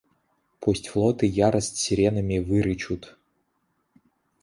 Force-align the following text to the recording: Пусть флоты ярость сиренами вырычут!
Пусть 0.59 0.87
флоты 0.87 1.27
ярость 1.27 1.75
сиренами 1.77 2.39
вырычут! 2.39 3.19